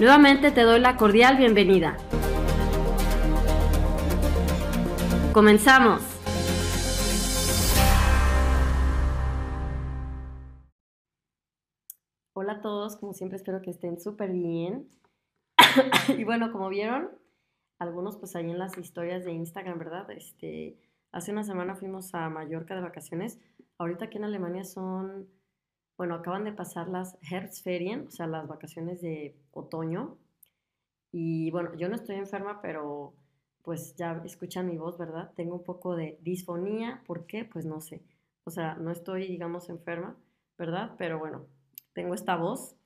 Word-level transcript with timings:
Nuevamente 0.00 0.52
te 0.52 0.62
doy 0.62 0.78
la 0.78 0.96
cordial 0.96 1.36
bienvenida. 1.36 1.96
Comenzamos. 5.32 6.00
Hola 12.32 12.52
a 12.52 12.60
todos, 12.60 12.96
como 12.98 13.12
siempre 13.12 13.38
espero 13.38 13.60
que 13.60 13.70
estén 13.70 14.00
súper 14.00 14.30
bien. 14.30 14.88
y 16.16 16.22
bueno, 16.22 16.52
como 16.52 16.68
vieron, 16.68 17.10
algunos 17.80 18.18
pues 18.18 18.36
ahí 18.36 18.48
en 18.48 18.58
las 18.60 18.78
historias 18.78 19.24
de 19.24 19.32
Instagram, 19.32 19.80
¿verdad? 19.80 20.08
Este, 20.12 20.78
hace 21.10 21.32
una 21.32 21.42
semana 21.42 21.74
fuimos 21.74 22.14
a 22.14 22.28
Mallorca 22.30 22.76
de 22.76 22.82
vacaciones. 22.82 23.40
Ahorita 23.78 24.04
aquí 24.04 24.18
en 24.18 24.26
Alemania 24.26 24.62
son 24.62 25.26
bueno, 25.98 26.14
acaban 26.14 26.44
de 26.44 26.52
pasar 26.52 26.88
las 26.88 27.18
Herbstferien, 27.28 28.06
o 28.06 28.10
sea, 28.10 28.28
las 28.28 28.46
vacaciones 28.46 29.02
de 29.02 29.34
otoño. 29.52 30.16
Y 31.10 31.50
bueno, 31.50 31.74
yo 31.74 31.88
no 31.88 31.96
estoy 31.96 32.16
enferma, 32.16 32.62
pero 32.62 33.12
pues 33.62 33.96
ya 33.96 34.22
escuchan 34.24 34.68
mi 34.68 34.78
voz, 34.78 34.96
¿verdad? 34.96 35.32
Tengo 35.34 35.56
un 35.56 35.64
poco 35.64 35.96
de 35.96 36.16
disfonía. 36.22 37.02
¿Por 37.04 37.26
qué? 37.26 37.44
Pues 37.44 37.66
no 37.66 37.80
sé. 37.80 38.00
O 38.44 38.50
sea, 38.50 38.76
no 38.76 38.92
estoy, 38.92 39.26
digamos, 39.26 39.68
enferma, 39.70 40.16
¿verdad? 40.56 40.92
Pero 40.98 41.18
bueno, 41.18 41.46
tengo 41.94 42.14
esta 42.14 42.36
voz 42.36 42.76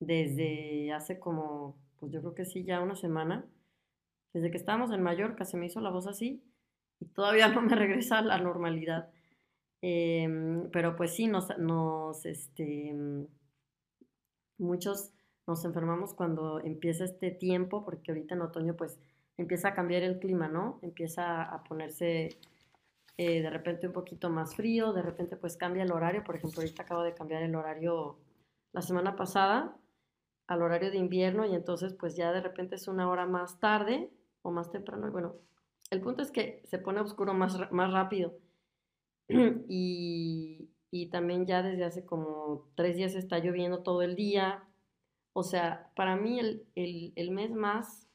desde 0.00 0.92
hace 0.92 1.20
como, 1.20 1.76
pues 2.00 2.10
yo 2.10 2.20
creo 2.20 2.34
que 2.34 2.44
sí, 2.44 2.64
ya 2.64 2.80
una 2.80 2.96
semana. 2.96 3.46
Desde 4.32 4.50
que 4.50 4.56
estábamos 4.56 4.90
en 4.90 5.02
Mallorca 5.02 5.44
se 5.44 5.56
me 5.56 5.66
hizo 5.66 5.80
la 5.80 5.90
voz 5.90 6.08
así 6.08 6.42
y 6.98 7.06
todavía 7.06 7.46
no 7.54 7.62
me 7.62 7.76
regresa 7.76 8.18
a 8.18 8.22
la 8.22 8.38
normalidad. 8.38 9.08
Em, 9.82 10.70
pero 10.70 10.96
pues 10.96 11.14
sí, 11.14 11.26
nos, 11.26 11.56
nos, 11.58 12.24
este, 12.26 12.94
muchos 14.58 15.12
nos 15.46 15.64
enfermamos 15.64 16.14
cuando 16.14 16.60
empieza 16.60 17.04
este 17.04 17.30
tiempo, 17.30 17.84
porque 17.84 18.10
ahorita 18.10 18.34
en 18.34 18.42
otoño 18.42 18.76
pues 18.76 18.98
empieza 19.36 19.68
a 19.68 19.74
cambiar 19.74 20.02
el 20.02 20.18
clima, 20.18 20.48
¿no? 20.48 20.78
Empieza 20.82 21.42
a 21.42 21.62
ponerse 21.64 22.38
eh, 23.18 23.42
de 23.42 23.50
repente 23.50 23.86
un 23.86 23.92
poquito 23.92 24.28
más 24.30 24.56
frío, 24.56 24.92
de 24.92 25.02
repente 25.02 25.36
pues 25.36 25.56
cambia 25.56 25.84
el 25.84 25.92
horario, 25.92 26.24
por 26.24 26.36
ejemplo, 26.36 26.60
ahorita 26.60 26.82
acabo 26.82 27.02
de 27.02 27.14
cambiar 27.14 27.42
el 27.42 27.54
horario 27.54 28.18
la 28.72 28.82
semana 28.82 29.16
pasada 29.16 29.76
al 30.48 30.62
horario 30.62 30.90
de 30.90 30.98
invierno 30.98 31.46
y 31.46 31.54
entonces 31.54 31.94
pues 31.94 32.16
ya 32.16 32.32
de 32.32 32.40
repente 32.40 32.76
es 32.76 32.88
una 32.88 33.08
hora 33.08 33.26
más 33.26 33.58
tarde 33.58 34.10
o 34.42 34.50
más 34.50 34.70
temprano 34.70 35.08
y 35.08 35.10
bueno, 35.10 35.34
el 35.90 36.00
punto 36.00 36.22
es 36.22 36.30
que 36.30 36.62
se 36.64 36.78
pone 36.78 37.00
oscuro 37.00 37.34
más, 37.34 37.58
más 37.72 37.92
rápido. 37.92 38.34
y, 39.68 40.68
también 41.10 41.46
ya 41.46 41.62
desde 41.62 41.84
hace 41.84 42.06
como 42.06 42.68
tres 42.74 42.96
días 42.96 43.14
está 43.14 43.38
lloviendo 43.38 43.82
todo 43.82 44.02
el 44.02 44.16
día. 44.16 44.64
O 45.34 45.42
sea, 45.42 45.90
para 45.94 46.16
mí 46.16 46.40
el, 46.40 46.66
el 46.74 47.30
mes 47.30 47.52
más 47.52 48.06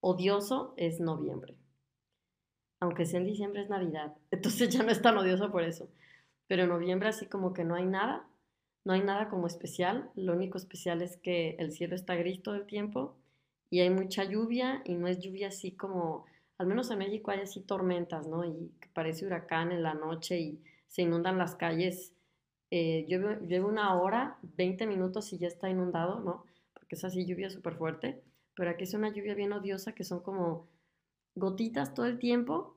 odioso 0.00 0.74
es 0.76 1.00
noviembre. 1.00 1.56
Aunque 2.80 3.06
sea 3.06 3.20
en 3.20 3.26
diciembre 3.26 3.62
es 3.62 3.70
Navidad. 3.70 4.16
Entonces 4.30 4.68
ya 4.70 4.82
no 4.82 4.90
es 4.90 5.00
tan 5.00 5.16
odioso 5.16 5.50
por 5.50 5.62
eso. 5.62 5.88
Pero 6.48 6.64
en 6.64 6.70
noviembre 6.70 7.08
así 7.08 7.26
como 7.26 7.52
que 7.52 7.64
no 7.64 7.74
hay 7.76 7.86
nada. 7.86 8.26
No 8.84 8.92
hay 8.92 9.02
nada 9.02 9.28
como 9.28 9.46
especial. 9.46 10.10
Lo 10.16 10.32
único 10.32 10.58
especial 10.58 11.02
es 11.02 11.16
que 11.18 11.56
el 11.58 11.72
cielo 11.72 11.94
está 11.94 12.14
gris 12.16 12.42
todo 12.42 12.56
el 12.56 12.66
tiempo 12.66 13.16
y 13.70 13.80
hay 13.80 13.90
mucha 13.90 14.24
lluvia 14.24 14.82
y 14.84 14.94
no 14.94 15.06
es 15.06 15.20
lluvia 15.20 15.48
así 15.48 15.72
como 15.72 16.26
al 16.60 16.66
menos 16.66 16.90
en 16.90 16.98
México 16.98 17.30
hay 17.30 17.40
así 17.40 17.62
tormentas, 17.62 18.28
¿no? 18.28 18.44
Y 18.44 18.70
parece 18.92 19.24
huracán 19.24 19.72
en 19.72 19.82
la 19.82 19.94
noche 19.94 20.38
y 20.38 20.62
se 20.88 21.00
inundan 21.00 21.38
las 21.38 21.54
calles. 21.54 22.12
Eh, 22.70 23.06
llevo, 23.08 23.66
una 23.66 23.98
hora, 23.98 24.38
20 24.42 24.86
minutos 24.86 25.32
y 25.32 25.38
ya 25.38 25.48
está 25.48 25.70
inundado, 25.70 26.20
¿no? 26.20 26.44
Porque 26.74 26.96
es 26.96 27.04
así 27.04 27.24
lluvia 27.24 27.48
súper 27.48 27.76
fuerte. 27.76 28.22
Pero 28.54 28.68
aquí 28.68 28.84
es 28.84 28.92
una 28.92 29.08
lluvia 29.08 29.34
bien 29.34 29.54
odiosa 29.54 29.94
que 29.94 30.04
son 30.04 30.20
como 30.20 30.68
gotitas 31.34 31.94
todo 31.94 32.04
el 32.04 32.18
tiempo 32.18 32.76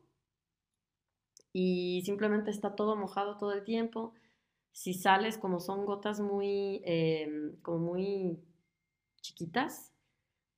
y 1.51 2.03
simplemente 2.05 2.51
está 2.51 2.75
todo 2.75 2.95
mojado 2.95 3.37
todo 3.37 3.51
el 3.51 3.65
tiempo. 3.65 4.13
Si 4.71 4.93
sales, 4.93 5.37
como 5.37 5.59
son 5.59 5.85
gotas 5.85 6.21
muy, 6.21 6.81
em, 6.85 7.57
como 7.61 7.79
muy 7.79 8.39
chiquitas, 9.19 9.91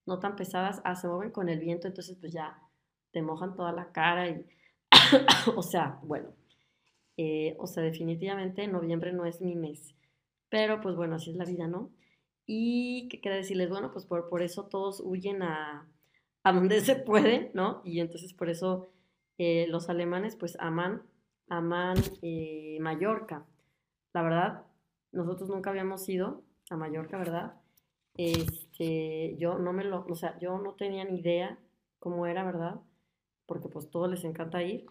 no 0.06 0.20
tan 0.20 0.36
pesadas, 0.36 0.80
ah, 0.84 0.96
se 0.96 1.08
mueven 1.08 1.32
con 1.32 1.50
el 1.50 1.60
viento, 1.60 1.88
entonces 1.88 2.18
pues 2.20 2.32
ya 2.32 2.62
te 3.16 3.22
mojan 3.22 3.56
toda 3.56 3.72
la 3.72 3.94
cara 3.94 4.28
y, 4.28 4.46
o 5.56 5.62
sea, 5.62 6.00
bueno, 6.04 6.34
eh, 7.16 7.56
o 7.60 7.66
sea, 7.66 7.82
definitivamente 7.82 8.68
noviembre 8.68 9.14
no 9.14 9.26
es 9.26 9.40
mi 9.40 9.56
mes, 9.56 9.96
pero 10.50 10.82
pues 10.82 10.98
bueno, 10.98 11.16
así 11.16 11.30
es 11.30 11.38
la 11.38 11.46
vida, 11.46 11.66
¿no? 11.66 11.92
Y 12.46 13.08
qué 13.08 13.22
quiere 13.22 13.38
decirles, 13.38 13.70
bueno, 13.70 13.94
pues 13.94 14.06
por, 14.06 14.28
por 14.28 14.42
eso 14.42 14.66
todos 14.66 15.00
huyen 15.00 15.44
a, 15.44 15.90
a, 16.44 16.52
donde 16.52 16.82
se 16.82 16.98
puede, 16.98 17.52
¿no? 17.54 17.82
Y 17.86 18.02
entonces 18.02 18.34
por 18.34 18.50
eso 18.50 18.90
eh, 19.38 19.66
los 19.70 19.90
alemanes 19.90 20.36
pues 20.36 20.58
aman, 20.60 21.02
aman 21.48 21.96
eh, 22.22 22.78
Mallorca. 22.82 23.46
La 24.12 24.24
verdad, 24.24 24.66
nosotros 25.14 25.48
nunca 25.48 25.70
habíamos 25.70 26.08
ido 26.10 26.44
a 26.70 26.76
Mallorca, 26.76 27.18
¿verdad? 27.18 27.54
Este, 28.18 29.38
yo 29.38 29.58
no 29.58 29.72
me 29.72 29.86
lo, 29.86 30.06
o 30.06 30.16
sea, 30.16 30.38
yo 30.40 30.58
no 30.60 30.74
tenía 30.74 31.06
ni 31.06 31.20
idea 31.20 31.58
cómo 31.98 32.28
era, 32.28 32.44
¿verdad? 32.44 32.82
Porque 33.46 33.70
pues 33.70 33.90
todos 33.90 34.10
les 34.10 34.24
encanta 34.24 34.64
ir 34.64 34.86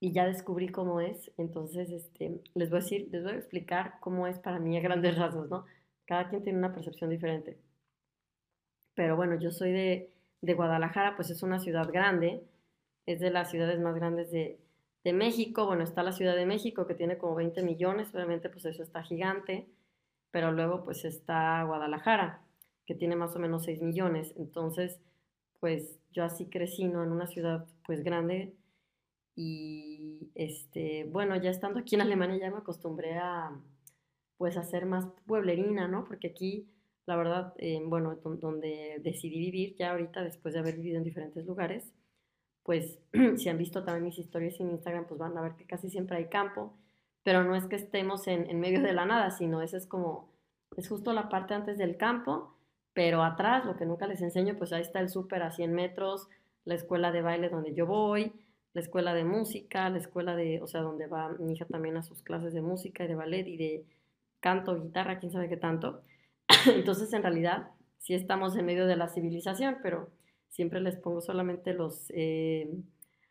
y 0.00 0.12
ya 0.12 0.26
descubrí 0.26 0.68
cómo 0.70 1.00
es, 1.00 1.30
entonces 1.36 1.90
este, 1.90 2.40
les 2.54 2.70
voy 2.70 2.78
a 2.78 2.82
decir, 2.82 3.08
les 3.12 3.22
voy 3.22 3.32
a 3.32 3.36
explicar 3.36 3.94
cómo 4.00 4.26
es 4.26 4.38
para 4.38 4.58
mí 4.58 4.76
a 4.76 4.80
grandes 4.80 5.16
rasgos, 5.18 5.50
¿no? 5.50 5.66
Cada 6.06 6.28
quien 6.28 6.42
tiene 6.42 6.58
una 6.58 6.72
percepción 6.72 7.10
diferente. 7.10 7.58
Pero 8.94 9.16
bueno, 9.16 9.38
yo 9.38 9.50
soy 9.50 9.72
de, 9.72 10.10
de 10.40 10.54
Guadalajara, 10.54 11.16
pues 11.16 11.30
es 11.30 11.42
una 11.42 11.58
ciudad 11.58 11.88
grande, 11.92 12.42
es 13.06 13.20
de 13.20 13.30
las 13.30 13.50
ciudades 13.50 13.78
más 13.80 13.94
grandes 13.94 14.30
de, 14.30 14.58
de 15.04 15.12
México, 15.12 15.66
bueno, 15.66 15.82
está 15.82 16.02
la 16.02 16.12
Ciudad 16.12 16.36
de 16.36 16.46
México 16.46 16.86
que 16.86 16.94
tiene 16.94 17.18
como 17.18 17.34
20 17.34 17.62
millones, 17.62 18.14
obviamente 18.14 18.50
pues 18.50 18.64
eso 18.64 18.82
está 18.82 19.02
gigante, 19.02 19.66
pero 20.30 20.52
luego 20.52 20.84
pues 20.84 21.04
está 21.04 21.62
Guadalajara, 21.64 22.42
que 22.86 22.94
tiene 22.94 23.16
más 23.16 23.34
o 23.36 23.38
menos 23.38 23.64
6 23.64 23.82
millones, 23.82 24.34
entonces 24.36 25.00
pues 25.60 25.98
yo 26.10 26.24
así 26.24 26.46
crecí, 26.46 26.88
¿no? 26.88 27.02
En 27.04 27.12
una 27.12 27.26
ciudad 27.26 27.66
pues 27.86 28.02
grande 28.02 28.54
y 29.36 30.30
este, 30.34 31.04
bueno, 31.04 31.36
ya 31.36 31.50
estando 31.50 31.78
aquí 31.80 31.94
en 31.94 32.02
Alemania 32.02 32.38
ya 32.38 32.50
me 32.50 32.58
acostumbré 32.58 33.18
a 33.18 33.52
pues 34.36 34.56
a 34.56 34.64
ser 34.64 34.86
más 34.86 35.06
pueblerina, 35.26 35.86
¿no? 35.86 36.04
Porque 36.06 36.28
aquí, 36.28 36.66
la 37.06 37.16
verdad, 37.16 37.52
eh, 37.58 37.78
bueno, 37.84 38.16
donde 38.16 38.98
decidí 39.04 39.38
vivir 39.38 39.76
ya 39.76 39.90
ahorita 39.90 40.24
después 40.24 40.54
de 40.54 40.60
haber 40.60 40.76
vivido 40.76 40.96
en 40.96 41.04
diferentes 41.04 41.44
lugares, 41.44 41.92
pues 42.62 42.98
si 43.36 43.48
han 43.50 43.58
visto 43.58 43.84
también 43.84 44.04
mis 44.06 44.18
historias 44.18 44.58
en 44.60 44.70
Instagram, 44.70 45.06
pues 45.06 45.18
van 45.20 45.36
a 45.36 45.42
ver 45.42 45.56
que 45.56 45.66
casi 45.66 45.90
siempre 45.90 46.16
hay 46.16 46.28
campo, 46.28 46.74
pero 47.22 47.44
no 47.44 47.54
es 47.54 47.66
que 47.66 47.76
estemos 47.76 48.26
en, 48.28 48.48
en 48.48 48.60
medio 48.60 48.80
de 48.80 48.94
la 48.94 49.04
nada, 49.04 49.30
sino 49.30 49.60
esa 49.60 49.76
es 49.76 49.86
como, 49.86 50.32
es 50.76 50.88
justo 50.88 51.12
la 51.12 51.28
parte 51.28 51.52
antes 51.52 51.76
del 51.76 51.98
campo 51.98 52.56
pero 52.92 53.22
atrás, 53.22 53.64
lo 53.64 53.76
que 53.76 53.86
nunca 53.86 54.06
les 54.06 54.22
enseño, 54.22 54.56
pues 54.58 54.72
ahí 54.72 54.82
está 54.82 55.00
el 55.00 55.08
súper 55.08 55.42
a 55.42 55.50
100 55.50 55.72
metros, 55.72 56.28
la 56.64 56.74
escuela 56.74 57.12
de 57.12 57.22
baile 57.22 57.48
donde 57.48 57.74
yo 57.74 57.86
voy, 57.86 58.32
la 58.72 58.80
escuela 58.80 59.14
de 59.14 59.24
música, 59.24 59.88
la 59.90 59.98
escuela 59.98 60.36
de, 60.36 60.60
o 60.62 60.66
sea, 60.66 60.82
donde 60.82 61.06
va 61.06 61.30
mi 61.38 61.54
hija 61.54 61.64
también 61.66 61.96
a 61.96 62.02
sus 62.02 62.22
clases 62.22 62.52
de 62.52 62.62
música 62.62 63.04
y 63.04 63.08
de 63.08 63.14
ballet 63.14 63.46
y 63.46 63.56
de 63.56 63.84
canto, 64.40 64.80
guitarra, 64.80 65.18
quién 65.18 65.32
sabe 65.32 65.48
qué 65.48 65.56
tanto. 65.56 66.02
Entonces, 66.66 67.12
en 67.12 67.22
realidad, 67.22 67.70
sí 67.98 68.14
estamos 68.14 68.56
en 68.56 68.66
medio 68.66 68.86
de 68.86 68.96
la 68.96 69.08
civilización, 69.08 69.78
pero 69.82 70.10
siempre 70.48 70.80
les 70.80 70.96
pongo 70.96 71.20
solamente 71.20 71.74
los, 71.74 72.06
eh, 72.10 72.70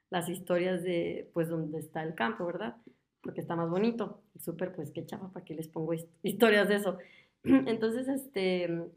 las 0.09 0.29
historias 0.29 0.83
de, 0.83 1.29
pues, 1.33 1.49
donde 1.49 1.79
está 1.79 2.03
el 2.03 2.15
campo, 2.15 2.45
¿verdad? 2.45 2.77
Porque 3.21 3.41
está 3.41 3.55
más 3.55 3.69
bonito. 3.69 4.21
El 4.35 4.41
súper, 4.41 4.73
pues, 4.73 4.91
qué 4.91 5.05
chafa, 5.05 5.31
¿para 5.31 5.45
qué 5.45 5.53
les 5.55 5.67
pongo 5.67 5.93
historias 6.23 6.67
de 6.67 6.75
eso? 6.75 6.97
Entonces, 7.43 8.07
este, 8.07 8.89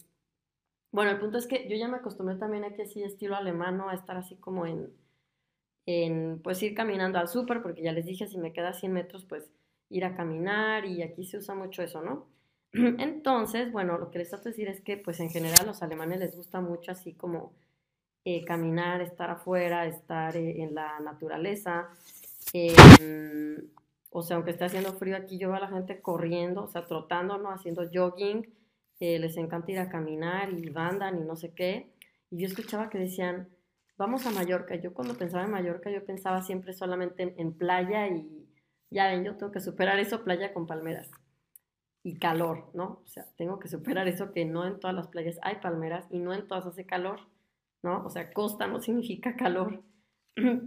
bueno, 0.93 1.11
el 1.11 1.19
punto 1.19 1.39
es 1.39 1.47
que 1.47 1.69
yo 1.69 1.77
ya 1.77 1.89
me 1.89 1.97
acostumbré 1.97 2.37
también 2.37 2.65
a 2.65 2.75
que 2.75 2.83
así 2.83 3.03
estilo 3.03 3.35
alemán, 3.35 3.81
A 3.81 3.95
estar 3.95 4.17
así 4.17 4.37
como 4.37 4.67
en, 4.67 4.93
en 5.87 6.41
pues, 6.43 6.63
ir 6.63 6.75
caminando 6.75 7.19
al 7.19 7.29
súper, 7.29 7.63
porque 7.63 7.83
ya 7.83 7.93
les 7.93 8.07
dije, 8.07 8.29
si 8.29 8.39
me 8.39 8.53
queda 8.53 8.75
100 8.75 8.93
metros, 8.93 9.25
pues, 9.25 9.51
ir 9.89 10.05
a 10.05 10.15
caminar 10.15 10.85
y 10.85 11.03
aquí 11.03 11.25
se 11.25 11.39
usa 11.39 11.55
mucho 11.55 11.83
eso, 11.83 12.03
¿no? 12.03 12.27
Entonces, 12.73 13.73
bueno, 13.73 13.99
lo 13.99 14.11
que 14.11 14.19
les 14.19 14.31
trato 14.31 14.45
de 14.45 14.51
decir 14.51 14.69
es 14.69 14.81
que, 14.81 14.97
pues, 14.99 15.21
en 15.21 15.31
general 15.31 15.61
a 15.63 15.67
los 15.67 15.83
alemanes 15.83 16.21
les 16.21 16.37
gusta 16.37 16.61
mucho 16.61 16.93
así 16.93 17.15
como 17.15 17.53
eh, 18.25 18.45
caminar, 18.45 19.01
estar 19.01 19.31
afuera, 19.31 19.87
estar 19.87 20.37
eh, 20.37 20.63
en 20.63 20.75
la 20.75 21.01
naturaleza. 21.01 21.89
Em, 22.53 23.57
o 24.11 24.23
sea, 24.23 24.37
aunque 24.37 24.53
esté 24.53 24.65
haciendo 24.65 24.93
frío 24.93 25.17
aquí, 25.17 25.39
yo 25.39 25.49
veo 25.49 25.57
a 25.57 25.61
la 25.61 25.69
gente 25.69 26.01
corriendo, 26.01 26.65
o 26.65 26.69
sea, 26.69 26.87
trotando, 26.87 27.39
¿no? 27.39 27.51
Haciendo 27.51 27.89
jogging. 27.93 28.47
Eh, 29.05 29.19
les 29.19 29.37
encanta 29.37 29.73
ir 29.73 29.81
a 29.81 29.89
caminar 29.89 30.53
y 30.53 30.71
bandan 30.71 31.19
y 31.19 31.25
no 31.25 31.35
sé 31.35 31.53
qué. 31.55 31.91
Y 32.31 32.39
yo 32.39 32.47
escuchaba 32.47 32.89
que 32.89 32.99
decían, 32.99 33.49
vamos 33.99 34.27
a 34.27 34.31
Mallorca. 34.31 34.77
Yo 34.77 34.95
cuando 34.95 35.19
pensaba 35.19 35.45
en 35.45 35.51
Mallorca, 35.51 35.91
yo 35.91 36.05
pensaba 36.05 36.41
siempre 36.41 36.73
solamente 36.73 37.35
en, 37.37 37.53
playa 37.53 38.07
y 38.07 38.49
ya 38.91 39.09
ven, 39.09 39.25
yo 39.25 39.37
tengo 39.37 39.51
que 39.51 39.59
superar 39.59 39.99
eso, 39.99 40.23
playa 40.23 40.55
con 40.55 40.69
palmeras 40.69 41.11
y 42.05 42.17
calor, 42.21 42.71
¿no? 42.75 43.03
O 43.05 43.09
sea, 43.09 43.27
tengo 43.37 43.59
que 43.59 43.67
superar 43.67 44.07
eso 44.07 44.33
que 44.33 44.45
no 44.45 44.65
en 44.67 44.79
todas 44.79 44.95
las 44.95 45.09
playas 45.09 45.41
hay 45.43 45.57
palmeras 45.57 46.07
y 46.11 46.21
no 46.21 46.33
en 46.33 46.47
todas 46.47 46.67
hace 46.67 46.87
calor. 46.87 47.19
¿no? 47.83 48.05
O 48.07 48.11
sea, 48.11 48.33
costa 48.33 48.69
no 48.69 48.81
significa 48.81 49.35
calor, 49.37 49.83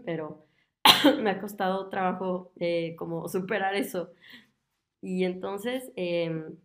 pero 0.04 0.46
me 1.22 1.30
ha 1.30 1.40
costado 1.40 1.90
trabajo 1.90 2.52
eh, 2.60 2.96
como 2.98 3.30
superar 3.30 3.76
eso. 3.76 4.12
Y 5.02 5.24
entonces, 5.24 5.92
em, 5.96 6.58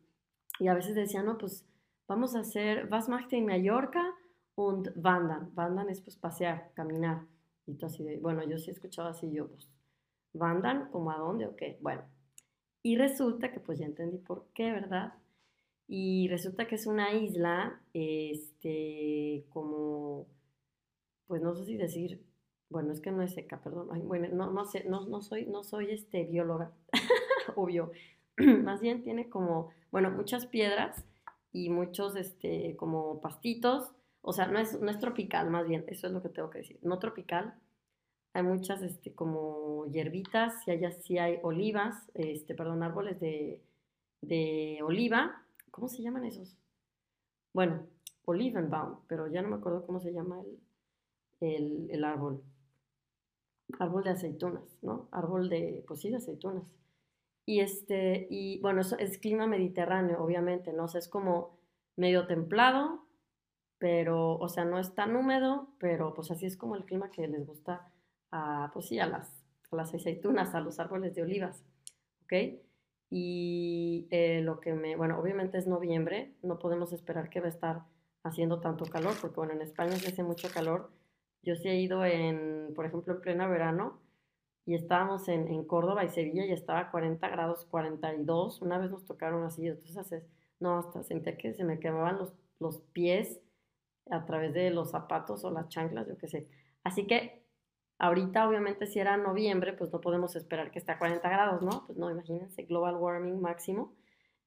y 0.60 0.68
a 0.68 0.74
veces 0.74 0.94
decía, 0.94 1.22
no, 1.22 1.38
pues 1.38 1.66
vamos 2.06 2.36
a 2.36 2.40
hacer, 2.40 2.88
was 2.90 3.08
macht 3.08 3.32
en 3.32 3.46
Mallorca 3.46 4.14
und 4.54 4.92
wandern. 4.96 5.52
Wandern 5.56 5.88
es 5.88 6.00
pues 6.00 6.16
pasear, 6.16 6.70
caminar. 6.74 7.26
Y 7.66 7.74
tú 7.74 7.86
así 7.86 8.04
de, 8.04 8.18
bueno, 8.18 8.44
yo 8.44 8.58
sí 8.58 8.70
he 8.70 8.72
escuchado 8.72 9.08
así, 9.08 9.30
yo 9.32 9.48
pues, 9.48 9.68
¿wandern? 10.34 10.90
¿Como 10.90 11.10
a 11.10 11.18
dónde 11.18 11.46
o 11.46 11.56
qué? 11.56 11.78
Bueno, 11.80 12.02
y 12.82 12.96
resulta 12.96 13.52
que 13.52 13.60
pues 13.60 13.78
ya 13.78 13.86
entendí 13.86 14.18
por 14.18 14.46
qué, 14.54 14.70
¿verdad? 14.70 15.14
Y 15.88 16.28
resulta 16.28 16.68
que 16.68 16.76
es 16.76 16.86
una 16.86 17.14
isla, 17.14 17.80
este, 17.94 19.46
como 19.48 20.26
pues 21.26 21.42
no 21.42 21.54
sé 21.54 21.64
si 21.64 21.76
decir, 21.76 22.24
bueno, 22.70 22.92
es 22.92 23.00
que 23.00 23.12
no 23.12 23.22
es 23.22 23.34
seca, 23.34 23.62
perdón, 23.62 23.88
bueno, 24.08 24.28
no, 24.32 24.50
no 24.50 24.64
sé, 24.64 24.82
no, 24.88 25.06
no, 25.06 25.22
soy, 25.22 25.46
no 25.46 25.62
soy 25.62 25.92
este, 25.92 26.24
bióloga, 26.24 26.72
obvio, 27.56 27.92
más 28.64 28.80
bien 28.80 29.02
tiene 29.02 29.28
como, 29.28 29.70
bueno, 29.90 30.10
muchas 30.10 30.46
piedras 30.46 31.04
y 31.52 31.70
muchos, 31.70 32.16
este, 32.16 32.76
como 32.76 33.20
pastitos, 33.20 33.92
o 34.22 34.32
sea, 34.32 34.46
no 34.46 34.58
es, 34.58 34.80
no 34.80 34.90
es 34.90 34.98
tropical, 34.98 35.50
más 35.50 35.66
bien, 35.66 35.84
eso 35.88 36.06
es 36.06 36.12
lo 36.12 36.22
que 36.22 36.28
tengo 36.28 36.50
que 36.50 36.58
decir, 36.58 36.78
no 36.82 36.98
tropical, 36.98 37.54
hay 38.32 38.42
muchas, 38.42 38.82
este, 38.82 39.12
como 39.12 39.86
hierbitas, 39.86 40.66
y 40.66 40.70
allá 40.70 40.92
sí 40.92 41.18
hay 41.18 41.38
olivas, 41.42 42.10
este, 42.14 42.54
perdón, 42.54 42.82
árboles 42.82 43.18
de, 43.18 43.60
de 44.20 44.80
oliva, 44.82 45.42
¿cómo 45.70 45.88
se 45.88 46.02
llaman 46.02 46.24
esos? 46.24 46.56
Bueno, 47.52 47.86
Olivenbaum, 48.24 49.00
pero 49.08 49.26
ya 49.26 49.42
no 49.42 49.48
me 49.48 49.56
acuerdo 49.56 49.84
cómo 49.86 50.00
se 50.00 50.12
llama 50.12 50.40
el, 51.40 51.90
el, 51.90 52.04
árbol. 52.04 52.42
Árbol 53.78 54.04
de 54.04 54.10
aceitunas, 54.10 54.78
¿no? 54.82 55.08
Árbol 55.10 55.48
de, 55.48 55.84
pues 55.86 56.00
sí, 56.00 56.10
de 56.10 56.16
aceitunas. 56.16 56.64
Y 57.50 57.58
este, 57.58 58.28
y 58.30 58.60
bueno, 58.60 58.80
es 58.80 59.18
clima 59.18 59.44
mediterráneo, 59.48 60.22
obviamente, 60.22 60.72
¿no? 60.72 60.84
O 60.84 60.96
es 60.96 61.08
como 61.08 61.58
medio 61.96 62.28
templado, 62.28 63.08
pero, 63.76 64.36
o 64.38 64.48
sea, 64.48 64.64
no 64.64 64.78
es 64.78 64.94
tan 64.94 65.16
húmedo, 65.16 65.74
pero 65.80 66.14
pues 66.14 66.30
así 66.30 66.46
es 66.46 66.56
como 66.56 66.76
el 66.76 66.84
clima 66.84 67.10
que 67.10 67.26
les 67.26 67.44
gusta 67.44 67.90
a, 68.30 68.70
pues 68.72 68.86
sí, 68.86 68.98
las, 68.98 69.44
las 69.72 69.92
aceitunas, 69.92 70.54
a 70.54 70.60
los 70.60 70.78
árboles 70.78 71.16
de 71.16 71.22
olivas, 71.22 71.64
¿ok? 72.22 72.60
Y 73.10 74.06
eh, 74.12 74.42
lo 74.42 74.60
que 74.60 74.72
me, 74.72 74.94
bueno, 74.94 75.18
obviamente 75.18 75.58
es 75.58 75.66
noviembre, 75.66 76.36
no 76.44 76.60
podemos 76.60 76.92
esperar 76.92 77.30
que 77.30 77.40
va 77.40 77.46
a 77.46 77.56
estar 77.56 77.82
haciendo 78.22 78.60
tanto 78.60 78.84
calor, 78.84 79.14
porque 79.20 79.34
bueno, 79.34 79.54
en 79.54 79.62
España 79.62 79.96
se 79.96 80.10
hace 80.10 80.22
mucho 80.22 80.50
calor, 80.54 80.92
yo 81.42 81.56
sí 81.56 81.66
he 81.66 81.80
ido 81.80 82.04
en, 82.04 82.74
por 82.76 82.86
ejemplo, 82.86 83.14
en 83.14 83.20
pleno 83.22 83.50
verano 83.50 83.98
y 84.70 84.76
estábamos 84.76 85.26
en, 85.26 85.48
en 85.48 85.64
Córdoba 85.64 86.04
y 86.04 86.10
Sevilla 86.10 86.46
y 86.46 86.52
estaba 86.52 86.78
a 86.78 86.90
40 86.92 87.28
grados, 87.28 87.66
42. 87.66 88.62
Una 88.62 88.78
vez 88.78 88.92
nos 88.92 89.04
tocaron 89.04 89.42
así, 89.42 89.66
entonces, 89.66 90.22
no, 90.60 90.78
hasta 90.78 91.02
sentía 91.02 91.36
que 91.36 91.54
se 91.54 91.64
me 91.64 91.80
quemaban 91.80 92.18
los, 92.18 92.32
los 92.60 92.78
pies 92.92 93.40
a 94.12 94.24
través 94.26 94.54
de 94.54 94.70
los 94.70 94.92
zapatos 94.92 95.42
o 95.44 95.50
las 95.50 95.68
chanclas, 95.70 96.06
yo 96.06 96.16
qué 96.16 96.28
sé. 96.28 96.48
Así 96.84 97.04
que 97.08 97.42
ahorita, 97.98 98.48
obviamente, 98.48 98.86
si 98.86 99.00
era 99.00 99.16
noviembre, 99.16 99.72
pues 99.72 99.92
no 99.92 100.00
podemos 100.00 100.36
esperar 100.36 100.70
que 100.70 100.78
esté 100.78 100.92
a 100.92 101.00
40 101.00 101.28
grados, 101.28 101.62
¿no? 101.62 101.84
Pues 101.88 101.98
no, 101.98 102.08
imagínense, 102.08 102.62
global 102.62 102.94
warming 102.94 103.40
máximo. 103.40 103.96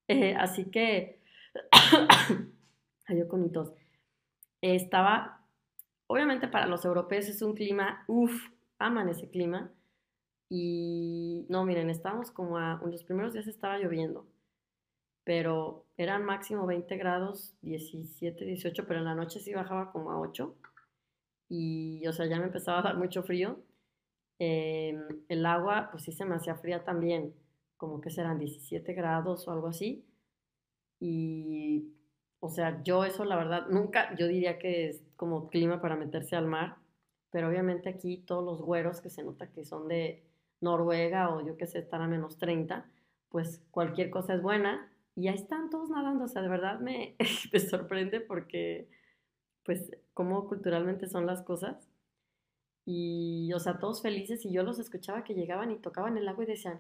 Eh, 0.08 0.36
así 0.36 0.72
que, 0.72 1.22
yo 3.10 3.28
con 3.28 3.42
mi 3.42 3.52
tos. 3.52 3.74
estaba 4.62 5.44
Obviamente 6.08 6.48
para 6.48 6.68
los 6.68 6.86
europeos 6.86 7.28
es 7.28 7.42
un 7.42 7.56
clima, 7.56 8.04
uff, 8.08 8.50
aman 8.78 9.10
ese 9.10 9.30
clima. 9.30 9.72
Y 10.56 11.48
no, 11.50 11.66
miren, 11.66 11.90
estábamos 11.90 12.30
como 12.30 12.60
a, 12.60 12.80
en 12.84 12.92
los 12.92 13.04
primeros 13.04 13.34
días 13.34 13.48
estaba 13.48 13.80
lloviendo, 13.80 14.28
pero 15.24 15.88
eran 15.98 16.24
máximo 16.26 16.68
20 16.68 16.96
grados, 16.96 17.56
17, 17.62 18.46
18, 18.46 18.86
pero 18.88 19.00
en 19.00 19.06
la 19.06 19.16
noche 19.16 19.40
sí 19.40 19.52
bajaba 19.52 19.92
como 19.92 20.12
a 20.12 20.20
8. 20.20 20.56
Y, 21.50 22.06
o 22.06 22.14
sea, 22.14 22.28
ya 22.28 22.38
me 22.38 22.46
empezaba 22.46 22.80
a 22.80 22.82
dar 22.84 22.98
mucho 22.98 23.24
frío. 23.24 23.64
Em, 24.38 25.24
el 25.28 25.44
agua, 25.48 25.90
pues 25.92 26.04
sí 26.04 26.12
se 26.12 26.24
me 26.24 26.36
hacía 26.36 26.56
fría 26.56 26.84
también, 26.84 27.34
como 27.76 28.00
que 28.00 28.12
serán 28.12 28.38
17 28.38 28.94
grados 28.94 29.48
o 29.48 29.52
algo 29.52 29.68
así. 29.70 30.06
Y 31.00 31.96
o 32.40 32.50
sea, 32.50 32.84
yo 32.84 33.06
eso 33.06 33.26
la 33.26 33.38
verdad 33.38 33.68
nunca, 33.70 34.16
yo 34.18 34.28
diría 34.28 34.60
que 34.60 34.90
es 34.90 35.04
como 35.16 35.50
clima 35.50 35.82
para 35.82 35.96
meterse 35.96 36.36
al 36.36 36.46
mar, 36.46 36.78
pero 37.32 37.48
obviamente 37.50 37.90
aquí 37.90 38.18
todos 38.18 38.44
los 38.46 38.62
güeros 38.62 39.02
que 39.02 39.10
se 39.10 39.24
nota 39.24 39.50
que 39.52 39.66
son 39.66 39.88
de 39.88 40.24
Noruega 40.64 41.34
o 41.34 41.46
yo 41.46 41.58
que 41.58 41.68
sé, 41.68 41.80
están 41.80 42.02
a 42.02 42.08
menos 42.08 42.38
30, 42.38 42.90
pues 43.30 43.62
cualquier 43.72 44.10
cosa 44.10 44.34
es 44.34 44.42
buena 44.42 44.92
y 45.16 45.28
ahí 45.28 45.36
están 45.36 45.70
todos 45.70 45.90
nadando, 45.90 46.26
o 46.26 46.28
sea, 46.28 46.42
de 46.42 46.50
verdad 46.50 46.80
me, 46.80 47.16
me 47.54 47.60
sorprende 47.60 48.20
porque 48.20 48.90
pues 49.64 49.92
cómo 50.14 50.48
culturalmente 50.48 51.08
son 51.08 51.26
las 51.26 51.42
cosas. 51.44 51.90
Y, 52.86 53.52
o 53.54 53.60
sea, 53.60 53.80
todos 53.80 54.02
felices 54.02 54.46
y 54.46 54.52
yo 54.52 54.64
los 54.64 54.78
escuchaba 54.80 55.24
que 55.24 55.36
llegaban 55.36 55.72
y 55.72 55.80
tocaban 55.80 56.18
el 56.18 56.28
agua 56.28 56.44
y 56.44 56.48
decían, 56.48 56.80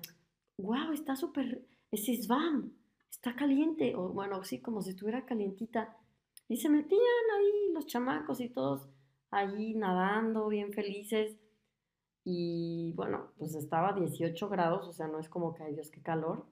wow, 0.57 0.91
está 0.91 1.15
súper, 1.15 1.63
es 1.91 2.09
Isvam 2.09 2.73
está 3.13 3.35
caliente, 3.35 3.95
o 3.95 4.09
bueno, 4.09 4.43
sí, 4.43 4.59
como 4.59 4.81
si 4.81 4.89
estuviera 4.89 5.25
calientita. 5.25 5.95
Y 6.49 6.57
se 6.57 6.69
metían 6.69 6.99
ahí 7.37 7.73
los 7.73 7.85
chamacos 7.85 8.41
y 8.41 8.49
todos 8.49 8.89
allí 9.31 9.75
nadando, 9.75 10.47
bien 10.49 10.73
felices. 10.73 11.37
Y 12.25 12.94
bueno, 12.96 13.32
pues 13.38 13.56
estaba 13.56 13.89
a 13.89 13.94
18 13.94 14.50
grados, 14.50 14.88
o 14.88 14.94
sea, 14.94 15.08
no 15.08 15.20
es 15.20 15.30
como 15.30 15.53
que, 15.53 15.63
ay 15.63 15.74
Dios, 15.74 15.89
qué 15.92 16.01
calor. 16.01 16.46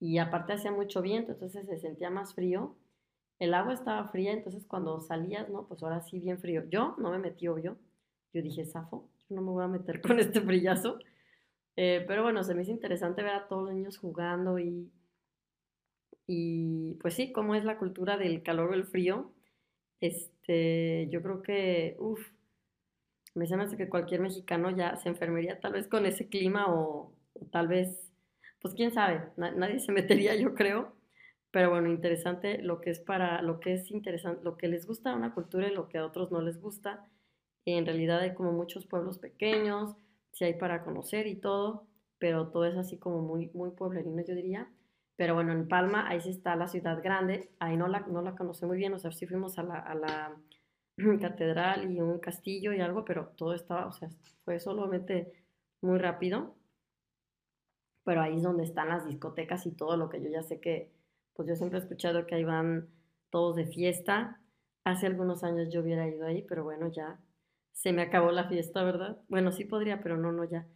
Y 0.00 0.18
aparte 0.18 0.52
hacía 0.54 0.72
mucho 0.72 1.02
viento, 1.02 1.32
entonces 1.32 1.66
se 1.66 1.78
sentía 1.78 2.10
más 2.10 2.34
frío. 2.34 2.76
El 3.38 3.54
agua 3.54 3.74
estaba 3.74 4.08
fría, 4.08 4.32
entonces 4.32 4.66
cuando 4.66 5.00
salías, 5.00 5.48
¿no? 5.48 5.66
Pues 5.68 5.82
ahora 5.82 6.00
sí, 6.02 6.18
bien 6.20 6.38
frío. 6.38 6.64
Yo 6.70 6.96
no 6.98 7.10
me 7.10 7.18
metí, 7.18 7.48
obvio. 7.48 7.78
Yo 8.32 8.42
dije, 8.42 8.64
Safo, 8.66 9.08
yo 9.28 9.36
no 9.36 9.42
me 9.42 9.50
voy 9.52 9.64
a 9.64 9.68
meter 9.68 10.00
con 10.02 10.18
este 10.18 10.40
brillazo. 10.40 10.98
Eh, 11.76 12.04
pero 12.06 12.22
bueno, 12.22 12.42
se 12.44 12.54
me 12.54 12.62
hizo 12.62 12.72
interesante 12.72 13.22
ver 13.22 13.34
a 13.34 13.48
todos 13.48 13.64
los 13.64 13.74
niños 13.74 13.98
jugando 13.98 14.58
y 14.58 14.90
y 16.26 16.94
pues 17.00 17.14
sí, 17.14 17.32
cómo 17.32 17.54
es 17.54 17.64
la 17.64 17.78
cultura 17.78 18.16
del 18.16 18.42
calor 18.42 18.70
o 18.70 18.74
el 18.74 18.84
frío. 18.84 19.32
Este, 20.00 21.08
yo 21.10 21.22
creo 21.22 21.42
que, 21.42 21.96
uff, 21.98 22.20
me 23.34 23.44
hace 23.44 23.76
que 23.76 23.88
cualquier 23.88 24.20
mexicano 24.20 24.70
ya 24.70 24.96
se 24.96 25.08
enfermería 25.08 25.60
tal 25.60 25.72
vez 25.72 25.88
con 25.88 26.06
ese 26.06 26.28
clima 26.28 26.66
o, 26.68 27.14
tal 27.50 27.68
vez, 27.68 28.12
pues 28.60 28.74
quién 28.74 28.92
sabe, 28.92 29.22
nadie 29.36 29.78
se 29.78 29.92
metería 29.92 30.34
yo 30.36 30.54
creo. 30.54 30.94
Pero 31.50 31.68
bueno, 31.68 31.90
interesante 31.90 32.62
lo 32.62 32.80
que 32.80 32.90
es 32.90 33.00
para, 33.00 33.42
lo 33.42 33.60
que 33.60 33.74
es 33.74 33.90
interesante, 33.90 34.42
lo 34.42 34.56
que 34.56 34.68
les 34.68 34.86
gusta 34.86 35.12
a 35.12 35.16
una 35.16 35.34
cultura 35.34 35.68
y 35.68 35.74
lo 35.74 35.88
que 35.88 35.98
a 35.98 36.06
otros 36.06 36.32
no 36.32 36.40
les 36.40 36.58
gusta. 36.60 37.06
En 37.66 37.84
realidad 37.84 38.20
hay 38.20 38.34
como 38.34 38.52
muchos 38.52 38.86
pueblos 38.86 39.18
pequeños, 39.18 39.94
si 40.32 40.44
hay 40.44 40.54
para 40.54 40.82
conocer 40.82 41.26
y 41.26 41.36
todo, 41.36 41.86
pero 42.18 42.48
todo 42.48 42.64
es 42.64 42.76
así 42.76 42.98
como 42.98 43.20
muy, 43.20 43.50
muy 43.52 43.70
pueblerino, 43.70 44.22
yo 44.26 44.34
diría. 44.34 44.70
Pero 45.16 45.34
bueno, 45.34 45.52
en 45.52 45.68
Palma, 45.68 46.08
ahí 46.08 46.20
sí 46.20 46.30
está 46.30 46.56
la 46.56 46.68
ciudad 46.68 47.02
grande, 47.02 47.50
ahí 47.58 47.76
no 47.76 47.86
la, 47.86 48.00
no 48.00 48.22
la 48.22 48.34
conocí 48.34 48.64
muy 48.64 48.78
bien, 48.78 48.94
o 48.94 48.98
sea, 48.98 49.12
sí 49.12 49.26
fuimos 49.26 49.58
a 49.58 49.62
la, 49.62 49.78
a 49.78 49.94
la, 49.94 50.36
catedral 51.20 51.90
y 51.92 52.00
un 52.00 52.18
castillo 52.18 52.72
y 52.72 52.80
algo, 52.80 53.04
pero 53.04 53.28
todo 53.36 53.54
estaba, 53.54 53.86
o 53.86 53.92
sea, 53.92 54.08
fue 54.44 54.58
solamente 54.60 55.32
muy 55.80 55.98
rápido. 55.98 56.54
Pero 58.04 58.20
ahí 58.20 58.36
es 58.36 58.42
donde 58.42 58.64
están 58.64 58.88
las 58.88 59.06
discotecas 59.06 59.66
y 59.66 59.72
todo 59.72 59.96
lo 59.96 60.08
que 60.08 60.20
yo 60.22 60.28
ya 60.28 60.42
sé 60.42 60.60
que, 60.60 60.90
pues 61.34 61.48
yo 61.48 61.54
siempre 61.54 61.78
he 61.78 61.82
escuchado 61.82 62.26
que 62.26 62.34
ahí 62.34 62.44
van 62.44 62.88
todos 63.30 63.56
de 63.56 63.66
fiesta. 63.66 64.40
Hace 64.84 65.06
algunos 65.06 65.44
años 65.44 65.72
yo 65.72 65.80
hubiera 65.80 66.08
ido 66.08 66.26
ahí, 66.26 66.42
pero 66.42 66.64
bueno, 66.64 66.88
ya 66.88 67.20
se 67.72 67.92
me 67.92 68.02
acabó 68.02 68.32
la 68.32 68.48
fiesta, 68.48 68.82
¿verdad? 68.82 69.18
Bueno, 69.28 69.52
sí 69.52 69.64
podría, 69.64 70.02
pero 70.02 70.16
no, 70.16 70.32
no, 70.32 70.44
ya. 70.44 70.66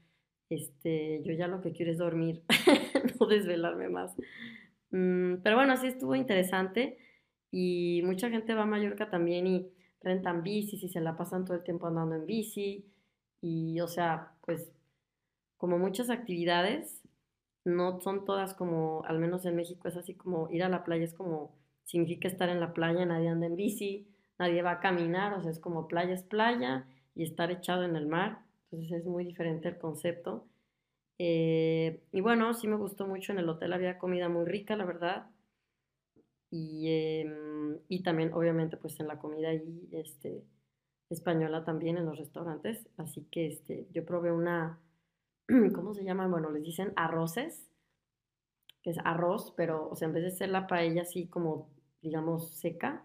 Este, 0.48 1.22
yo 1.24 1.32
ya 1.32 1.48
lo 1.48 1.60
que 1.60 1.72
quiero 1.72 1.90
es 1.90 1.98
dormir, 1.98 2.42
no 3.20 3.26
desvelarme 3.26 3.88
más. 3.88 4.14
Mm, 4.90 5.36
pero 5.42 5.56
bueno, 5.56 5.76
sí 5.76 5.88
estuvo 5.88 6.14
interesante 6.14 6.98
y 7.50 8.02
mucha 8.04 8.30
gente 8.30 8.54
va 8.54 8.62
a 8.62 8.66
Mallorca 8.66 9.10
también 9.10 9.46
y 9.46 9.72
rentan 10.02 10.42
bicis 10.42 10.82
y 10.82 10.88
se 10.88 11.00
la 11.00 11.16
pasan 11.16 11.44
todo 11.44 11.56
el 11.56 11.64
tiempo 11.64 11.86
andando 11.86 12.16
en 12.16 12.26
bici. 12.26 12.86
Y 13.40 13.80
o 13.80 13.88
sea, 13.88 14.32
pues 14.44 14.72
como 15.56 15.78
muchas 15.78 16.10
actividades, 16.10 17.02
no 17.64 18.00
son 18.00 18.24
todas 18.24 18.54
como, 18.54 19.04
al 19.06 19.18
menos 19.18 19.44
en 19.44 19.56
México 19.56 19.88
es 19.88 19.96
así 19.96 20.14
como 20.14 20.48
ir 20.50 20.62
a 20.62 20.68
la 20.68 20.84
playa 20.84 21.04
es 21.04 21.14
como, 21.14 21.52
significa 21.84 22.28
estar 22.28 22.48
en 22.48 22.60
la 22.60 22.72
playa, 22.72 23.04
nadie 23.04 23.28
anda 23.28 23.46
en 23.46 23.56
bici, 23.56 24.08
nadie 24.38 24.62
va 24.62 24.72
a 24.72 24.80
caminar, 24.80 25.34
o 25.34 25.42
sea, 25.42 25.50
es 25.50 25.58
como 25.58 25.88
playa 25.88 26.14
es 26.14 26.22
playa 26.22 26.86
y 27.14 27.24
estar 27.24 27.50
echado 27.50 27.84
en 27.84 27.96
el 27.96 28.06
mar, 28.06 28.40
entonces 28.64 29.00
es 29.00 29.06
muy 29.06 29.24
diferente 29.24 29.68
el 29.68 29.78
concepto. 29.78 30.46
Eh, 31.18 32.02
y 32.12 32.20
bueno, 32.20 32.52
sí 32.54 32.68
me 32.68 32.76
gustó 32.76 33.06
mucho, 33.06 33.32
en 33.32 33.38
el 33.38 33.48
hotel 33.48 33.72
había 33.72 33.98
comida 33.98 34.28
muy 34.28 34.44
rica, 34.44 34.76
la 34.76 34.84
verdad, 34.84 35.26
y, 36.50 36.88
em, 36.90 37.78
y 37.88 38.02
también 38.02 38.32
obviamente 38.32 38.76
pues 38.76 38.98
en 39.00 39.08
la 39.08 39.18
comida 39.18 39.52
y 39.54 39.88
este, 39.92 40.44
española 41.10 41.64
también 41.64 41.98
en 41.98 42.06
los 42.06 42.18
restaurantes, 42.18 42.88
así 42.96 43.26
que 43.30 43.46
este, 43.46 43.86
yo 43.92 44.04
probé 44.04 44.32
una, 44.32 44.80
¿cómo 45.74 45.94
se 45.94 46.04
llaman? 46.04 46.30
Bueno, 46.30 46.50
les 46.50 46.62
dicen 46.62 46.92
arroces, 46.96 47.68
que 48.82 48.90
es 48.90 48.98
arroz, 49.04 49.52
pero 49.56 49.88
o 49.90 49.96
sea, 49.96 50.08
en 50.08 50.14
vez 50.14 50.24
de 50.24 50.30
ser 50.30 50.48
la 50.50 50.66
paella 50.66 51.02
así 51.02 51.26
como, 51.26 51.68
digamos, 52.02 52.50
seca, 52.54 53.04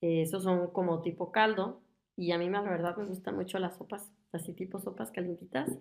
esos 0.00 0.42
son 0.42 0.68
como 0.68 1.00
tipo 1.00 1.30
caldo 1.30 1.80
y 2.16 2.32
a 2.32 2.38
mí 2.38 2.48
la 2.50 2.62
verdad 2.62 2.96
me 2.96 3.06
gustan 3.06 3.36
mucho 3.36 3.58
las 3.58 3.76
sopas, 3.76 4.12
así 4.32 4.52
tipo 4.52 4.80
sopas 4.80 5.12
calientitas. 5.12 5.78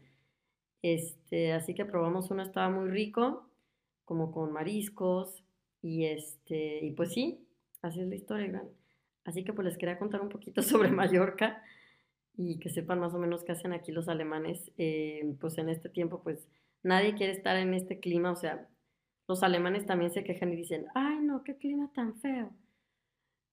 Este, 0.84 1.54
así 1.54 1.74
que 1.76 1.86
probamos 1.86 2.32
uno, 2.32 2.42
estaba 2.44 2.70
muy 2.70 2.90
rico, 2.90 3.48
como 4.06 4.32
con 4.32 4.52
mariscos 4.52 5.44
y 5.82 6.06
este, 6.06 6.86
y 6.86 6.92
pues 6.92 7.14
sí, 7.14 7.48
así 7.82 8.02
es 8.02 8.08
la 8.08 8.16
historia, 8.16 8.64
Así 9.24 9.44
que 9.44 9.54
pues 9.54 9.66
les 9.66 9.78
quería 9.78 10.00
contar 10.00 10.22
un 10.22 10.30
poquito 10.30 10.62
sobre 10.64 10.92
Mallorca 10.92 11.64
y 12.36 12.60
que 12.60 12.70
sepan 12.70 13.00
más 13.00 13.14
o 13.14 13.20
menos 13.20 13.44
qué 13.44 13.52
hacen 13.52 13.74
aquí 13.74 13.92
los 13.92 14.08
alemanes. 14.08 14.72
Eh, 14.78 15.36
pues 15.40 15.58
en 15.58 15.70
este 15.70 15.90
tiempo 15.90 16.22
pues 16.24 16.48
nadie 16.84 17.14
quiere 17.16 17.34
estar 17.34 17.58
en 17.58 17.74
este 17.74 18.00
clima, 18.00 18.32
o 18.32 18.36
sea, 18.36 18.68
los 19.28 19.44
alemanes 19.44 19.86
también 19.86 20.12
se 20.12 20.24
quejan 20.24 20.52
y 20.52 20.56
dicen, 20.56 20.88
ay 20.96 21.20
no, 21.22 21.44
qué 21.44 21.58
clima 21.58 21.92
tan 21.94 22.16
feo. 22.20 22.52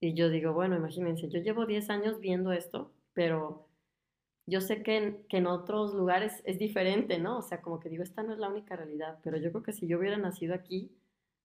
Y 0.00 0.14
yo 0.14 0.30
digo, 0.30 0.52
bueno, 0.52 0.76
imagínense, 0.76 1.28
yo 1.28 1.40
llevo 1.40 1.66
10 1.66 1.90
años 1.90 2.20
viendo 2.20 2.52
esto, 2.52 2.92
pero 3.14 3.68
yo 4.46 4.60
sé 4.60 4.82
que 4.82 4.96
en, 4.96 5.24
que 5.28 5.38
en 5.38 5.46
otros 5.46 5.94
lugares 5.94 6.42
es 6.46 6.58
diferente, 6.58 7.18
¿no? 7.18 7.38
O 7.38 7.42
sea, 7.42 7.60
como 7.60 7.80
que 7.80 7.88
digo, 7.88 8.02
esta 8.02 8.22
no 8.22 8.32
es 8.32 8.38
la 8.38 8.48
única 8.48 8.76
realidad, 8.76 9.18
pero 9.22 9.36
yo 9.38 9.50
creo 9.50 9.62
que 9.62 9.72
si 9.72 9.86
yo 9.86 9.98
hubiera 9.98 10.16
nacido 10.16 10.54
aquí, 10.54 10.90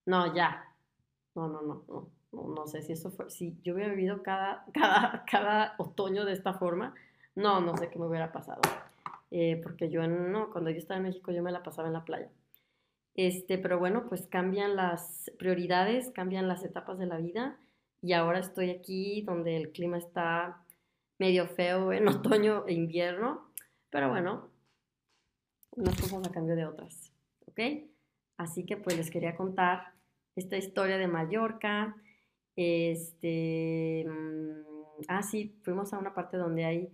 no, 0.06 0.34
ya, 0.34 0.73
no, 1.34 1.48
no, 1.48 1.62
no, 1.62 1.84
no, 1.88 2.08
no, 2.32 2.54
no 2.54 2.66
sé 2.66 2.82
si 2.82 2.92
eso 2.92 3.10
fue, 3.10 3.30
si 3.30 3.56
yo 3.62 3.74
hubiera 3.74 3.92
vivido 3.92 4.22
cada, 4.22 4.64
cada, 4.74 5.24
cada 5.30 5.74
otoño 5.78 6.24
de 6.24 6.32
esta 6.32 6.54
forma, 6.54 6.94
no, 7.34 7.60
no 7.60 7.76
sé 7.76 7.88
qué 7.90 7.98
me 7.98 8.06
hubiera 8.06 8.32
pasado. 8.32 8.60
Eh, 9.30 9.60
porque 9.62 9.90
yo, 9.90 10.06
no, 10.06 10.50
cuando 10.50 10.70
yo 10.70 10.78
estaba 10.78 10.98
en 10.98 11.04
México, 11.04 11.32
yo 11.32 11.42
me 11.42 11.50
la 11.50 11.62
pasaba 11.62 11.88
en 11.88 11.94
la 11.94 12.04
playa. 12.04 12.30
Este, 13.16 13.58
pero 13.58 13.78
bueno, 13.78 14.06
pues 14.08 14.26
cambian 14.26 14.76
las 14.76 15.30
prioridades, 15.38 16.10
cambian 16.10 16.48
las 16.48 16.64
etapas 16.64 16.98
de 16.98 17.06
la 17.06 17.18
vida 17.18 17.58
y 18.02 18.12
ahora 18.12 18.40
estoy 18.40 18.70
aquí 18.70 19.22
donde 19.22 19.56
el 19.56 19.72
clima 19.72 19.98
está 19.98 20.62
medio 21.18 21.46
feo 21.46 21.92
en 21.92 22.08
otoño 22.08 22.64
e 22.66 22.74
invierno, 22.74 23.50
pero 23.90 24.08
bueno, 24.08 24.50
unas 25.72 26.00
cosas 26.00 26.26
a 26.26 26.32
cambio 26.32 26.56
de 26.56 26.66
otras, 26.66 27.12
¿ok? 27.46 27.60
Así 28.36 28.66
que 28.66 28.76
pues 28.76 28.96
les 28.96 29.10
quería 29.10 29.36
contar 29.36 29.93
esta 30.36 30.56
historia 30.56 30.98
de 30.98 31.08
Mallorca, 31.08 31.96
este, 32.56 34.04
mm, 34.08 35.02
ah 35.08 35.22
sí, 35.22 35.58
fuimos 35.62 35.92
a 35.92 35.98
una 35.98 36.14
parte 36.14 36.36
donde 36.36 36.64
hay 36.64 36.92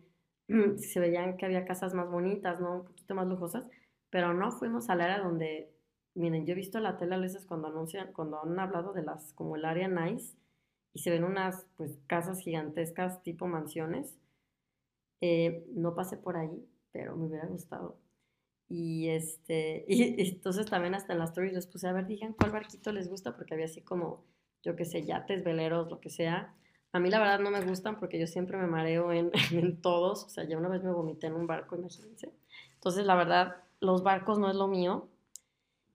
se 0.78 1.00
veían 1.00 1.37
que 1.37 1.47
había 1.47 1.64
casas 1.64 1.94
más 1.94 2.11
bonitas, 2.11 2.61
¿no? 2.61 2.76
Un 2.80 2.85
poquito 2.85 3.14
más 3.14 3.26
lujosas, 3.26 3.66
pero 4.11 4.35
no 4.35 4.50
fuimos 4.52 4.90
al 4.90 5.00
área 5.00 5.20
donde, 5.20 5.70
miren, 6.14 6.47
yo 6.47 6.52
he 6.52 6.56
visto 6.56 6.80
la 6.80 6.97
tele 6.99 7.14
a 7.14 7.18
veces 7.18 7.47
cuando 7.47 7.68
anuncian, 7.68 8.12
cuando 8.12 8.42
han 8.42 8.59
hablado 8.59 8.92
de 8.92 9.02
las, 9.02 9.32
como 9.35 9.56
el 9.56 9.64
área 9.64 9.88
nice, 9.88 10.37
y 10.92 11.00
se 11.00 11.11
ven 11.11 11.25
unas, 11.25 11.66
pues, 11.76 11.99
casas 12.06 12.40
gigantescas 12.40 13.23
tipo 13.23 13.47
mansiones. 13.47 14.18
Eh, 15.20 15.66
no 15.75 15.94
pasé 15.94 16.16
por 16.16 16.37
ahí, 16.37 16.66
pero 16.92 17.16
me 17.16 17.26
hubiera 17.26 17.47
gustado. 17.47 17.99
Y 18.70 19.08
este, 19.08 19.84
y, 19.88 20.14
entonces 20.28 20.66
también 20.66 20.94
hasta 20.94 21.12
en 21.12 21.18
las 21.18 21.30
stories 21.30 21.52
les 21.52 21.66
puse 21.66 21.88
a 21.88 21.92
ver, 21.92 22.06
digan 22.06 22.34
cuál 22.34 22.52
barquito 22.52 22.92
les 22.92 23.10
gusta, 23.10 23.36
porque 23.36 23.54
había 23.54 23.66
así 23.66 23.82
como, 23.82 24.24
yo 24.62 24.76
qué 24.76 24.84
sé, 24.84 25.04
yates, 25.04 25.42
veleros, 25.42 25.90
lo 25.90 26.00
que 26.00 26.08
sea. 26.08 26.54
A 26.92 27.00
mí 27.00 27.10
la 27.10 27.18
verdad 27.18 27.40
no 27.40 27.50
me 27.50 27.60
gustan 27.62 27.98
porque 27.98 28.20
yo 28.20 28.28
siempre 28.28 28.56
me 28.56 28.68
mareo 28.68 29.12
en, 29.12 29.32
en, 29.50 29.82
todos. 29.82 30.24
O 30.24 30.28
sea, 30.28 30.44
ya 30.44 30.56
una 30.56 30.68
vez 30.68 30.84
me 30.84 30.92
vomité 30.92 31.26
en 31.26 31.34
un 31.34 31.48
barco, 31.48 31.74
imagínense. 31.74 32.32
Entonces, 32.74 33.04
la 33.04 33.16
verdad, 33.16 33.56
los 33.80 34.04
barcos 34.04 34.38
no 34.38 34.48
es 34.48 34.54
lo 34.56 34.68
mío. 34.68 35.08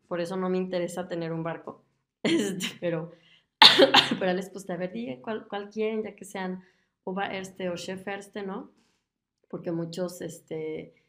Por 0.09 0.19
eso 0.19 0.35
no 0.35 0.49
me 0.49 0.57
interesa 0.57 1.07
tener 1.07 1.31
un 1.31 1.43
barco. 1.43 1.81
Este, 2.23 2.65
pero, 2.81 3.11
pero 4.19 4.33
les 4.33 4.49
puse 4.49 4.73
a 4.73 4.77
ver, 4.77 4.91
digan 4.91 5.21
cuál, 5.21 5.47
cuál, 5.47 5.69
quieren, 5.69 6.03
ya 6.03 6.15
que 6.15 6.25
sean 6.25 6.63
Uva 7.05 7.27
Erste 7.27 7.69
o 7.69 7.75
Chef 7.75 8.05
Erste, 8.05 8.43
¿no? 8.43 8.71
Porque 9.47 9.71
muchos, 9.71 10.21
este, 10.21 11.04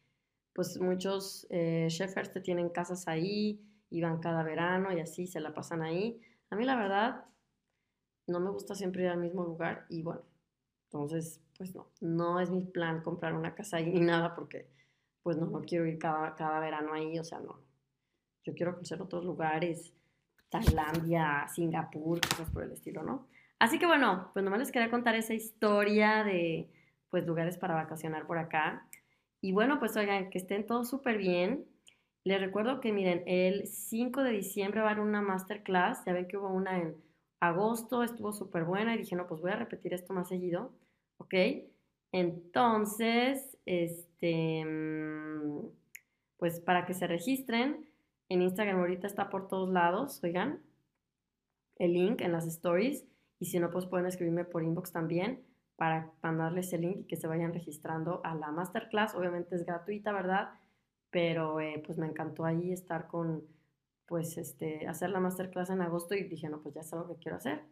pues 0.56 0.80
muchos 0.80 1.46
eh, 1.50 1.86
Chef 1.90 2.16
Erste 2.16 2.40
tienen 2.40 2.70
casas 2.70 3.06
ahí 3.08 3.60
y 3.90 4.00
van 4.00 4.20
cada 4.20 4.42
verano 4.42 4.90
y 4.90 5.00
así 5.00 5.26
se 5.26 5.38
la 5.38 5.52
pasan 5.52 5.82
ahí. 5.82 6.18
A 6.48 6.56
mí 6.56 6.64
la 6.64 6.76
verdad 6.76 7.26
no 8.26 8.40
me 8.40 8.50
gusta 8.50 8.74
siempre 8.74 9.02
ir 9.02 9.10
al 9.10 9.18
mismo 9.18 9.44
lugar 9.44 9.84
y 9.90 10.02
bueno, 10.02 10.22
entonces, 10.84 11.42
pues 11.58 11.74
no, 11.74 11.90
no 12.00 12.40
es 12.40 12.50
mi 12.50 12.64
plan 12.64 13.02
comprar 13.02 13.34
una 13.34 13.54
casa 13.54 13.76
ahí 13.76 13.90
ni 13.92 14.00
nada 14.00 14.34
porque 14.34 14.66
pues 15.22 15.36
no, 15.36 15.44
no 15.44 15.60
quiero 15.60 15.84
ir 15.84 15.98
cada, 15.98 16.34
cada 16.34 16.58
verano 16.58 16.94
ahí, 16.94 17.18
o 17.18 17.24
sea, 17.24 17.38
no. 17.38 17.60
Yo 18.42 18.54
quiero 18.54 18.72
conocer 18.72 19.02
otros 19.02 19.26
lugares, 19.26 19.92
Tailandia, 20.48 21.48
Singapur, 21.54 22.18
cosas 22.20 22.48
por 22.48 22.62
el 22.62 22.72
estilo, 22.72 23.02
¿no? 23.02 23.26
Así 23.58 23.78
que 23.78 23.84
bueno, 23.84 24.30
pues 24.32 24.42
nomás 24.42 24.60
les 24.60 24.72
quería 24.72 24.90
contar 24.90 25.16
esa 25.16 25.34
historia 25.34 26.24
de 26.24 26.70
pues 27.10 27.26
lugares 27.26 27.58
para 27.58 27.74
vacacionar 27.74 28.26
por 28.26 28.38
acá. 28.38 28.88
Y 29.46 29.52
bueno, 29.52 29.78
pues 29.78 29.96
oigan, 29.96 30.28
que 30.28 30.38
estén 30.38 30.66
todos 30.66 30.90
súper 30.90 31.18
bien. 31.18 31.66
Les 32.24 32.40
recuerdo 32.40 32.80
que 32.80 32.92
miren, 32.92 33.22
el 33.26 33.68
5 33.68 34.24
de 34.24 34.32
diciembre 34.32 34.80
va 34.80 34.88
a 34.88 34.90
haber 34.90 35.04
una 35.04 35.22
masterclass, 35.22 36.04
ya 36.04 36.12
ven 36.12 36.26
que 36.26 36.36
hubo 36.36 36.48
una 36.48 36.76
en 36.78 36.96
agosto 37.38 38.02
estuvo 38.02 38.32
súper 38.32 38.64
buena 38.64 38.96
y 38.96 38.98
dije, 38.98 39.14
no, 39.14 39.28
pues 39.28 39.40
voy 39.40 39.52
a 39.52 39.56
repetir 39.56 39.94
esto 39.94 40.12
más 40.12 40.30
seguido, 40.30 40.72
¿ok? 41.18 41.34
Entonces, 42.10 43.56
este, 43.66 44.64
mm, 44.64 45.68
pues 46.38 46.58
para 46.58 46.84
que 46.84 46.94
se 46.94 47.06
registren, 47.06 47.88
en 48.28 48.42
Instagram 48.42 48.80
ahorita 48.80 49.06
está 49.06 49.30
por 49.30 49.46
todos 49.46 49.68
lados, 49.68 50.18
oigan, 50.24 50.60
el 51.76 51.92
link 51.92 52.20
en 52.20 52.32
las 52.32 52.48
stories 52.48 53.04
y 53.38 53.46
si 53.46 53.60
no, 53.60 53.70
pues 53.70 53.86
pueden 53.86 54.06
escribirme 54.06 54.44
por 54.44 54.64
inbox 54.64 54.90
también 54.90 55.45
para 55.76 56.12
mandarles 56.22 56.72
el 56.72 56.82
link 56.82 56.98
y 57.00 57.04
que 57.04 57.16
se 57.16 57.26
vayan 57.28 57.52
registrando 57.52 58.20
a 58.24 58.34
la 58.34 58.50
masterclass. 58.50 59.14
Obviamente 59.14 59.54
es 59.56 59.64
gratuita, 59.64 60.12
¿verdad? 60.12 60.50
Pero 61.10 61.60
eh, 61.60 61.82
pues 61.84 61.98
me 61.98 62.06
encantó 62.06 62.44
ahí 62.44 62.72
estar 62.72 63.06
con 63.06 63.44
pues, 64.06 64.38
este, 64.38 64.86
hacer 64.88 65.10
la 65.10 65.20
masterclass 65.20 65.70
en 65.70 65.82
agosto 65.82 66.14
y 66.14 66.24
dije, 66.24 66.48
no, 66.48 66.62
pues 66.62 66.74
ya 66.74 66.80
es 66.82 66.92
algo 66.92 67.08
que 67.08 67.20
quiero 67.20 67.36
hacer 67.36 67.62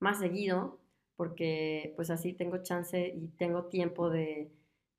más 0.00 0.18
seguido, 0.18 0.78
porque 1.16 1.92
pues 1.96 2.10
así 2.10 2.32
tengo 2.34 2.58
chance 2.58 3.08
y 3.08 3.28
tengo 3.38 3.66
tiempo 3.66 4.10
de, 4.10 4.52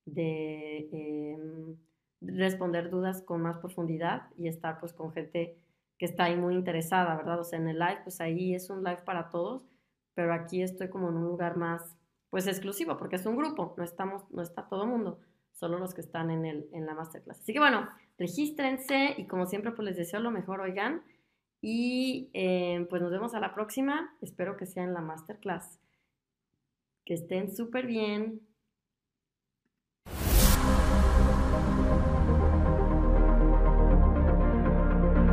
em, 0.06 1.78
responder 2.22 2.90
dudas 2.90 3.22
con 3.22 3.42
más 3.42 3.58
profundidad 3.60 4.30
y 4.38 4.48
estar 4.48 4.80
pues 4.80 4.94
con 4.94 5.12
gente 5.12 5.58
que 5.98 6.06
está 6.06 6.26
ahí 6.26 6.36
muy 6.36 6.56
interesada, 6.56 7.16
¿verdad? 7.16 7.40
O 7.40 7.44
sea, 7.44 7.60
en 7.60 7.68
el 7.68 7.80
live, 7.80 8.02
pues 8.04 8.22
ahí 8.22 8.56
es 8.56 8.70
un 8.70 8.84
live 8.84 9.02
para 9.06 9.30
todos, 9.30 9.68
pero 10.14 10.34
aquí 10.34 10.62
estoy 10.62 10.90
como 10.90 11.10
en 11.10 11.18
un 11.18 11.26
lugar 11.26 11.58
más, 11.58 11.97
pues 12.30 12.48
exclusivo, 12.48 12.98
porque 12.98 13.16
es 13.16 13.26
un 13.26 13.36
grupo, 13.36 13.74
no 13.78 13.84
estamos, 13.84 14.30
no 14.32 14.42
está 14.42 14.68
todo 14.68 14.84
el 14.84 14.90
mundo, 14.90 15.20
solo 15.54 15.80
los 15.80 15.94
que 15.94 16.02
están 16.02 16.30
en, 16.30 16.46
el, 16.46 16.70
en 16.74 16.86
la 16.86 16.94
masterclass. 16.94 17.40
Así 17.40 17.54
que 17.54 17.60
bueno, 17.60 17.88
regístrense 18.18 19.16
y 19.18 19.26
como 19.28 19.46
siempre 19.46 19.72
pues 19.72 19.86
les 19.86 19.98
deseo 19.98 20.20
lo 20.20 20.32
mejor, 20.32 20.62
oigan. 20.62 21.04
Y 21.62 22.30
eh, 22.34 22.86
pues 22.90 23.02
nos 23.02 23.12
vemos 23.12 23.34
a 23.34 23.40
la 23.40 23.56
próxima. 23.56 24.16
Espero 24.22 24.58
que 24.58 24.68
sea 24.68 24.84
en 24.84 24.94
la 24.94 25.02
masterclass. 25.02 25.80
Que 27.04 27.16
estén 27.16 27.56
súper 27.56 27.88
bien. 27.88 28.42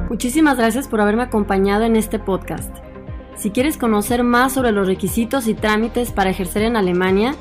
Muchísimas 0.08 0.56
gracias 0.56 0.86
por 0.86 1.00
haberme 1.00 1.24
acompañado 1.24 1.84
en 1.84 1.96
este 1.96 2.20
podcast. 2.20 2.93
Si 3.36 3.50
quieres 3.50 3.76
conocer 3.76 4.24
más 4.24 4.52
sobre 4.52 4.72
los 4.72 4.86
requisitos 4.86 5.48
y 5.48 5.54
trámites 5.54 6.12
para 6.12 6.30
ejercer 6.30 6.62
en 6.62 6.76
Alemania, 6.76 7.34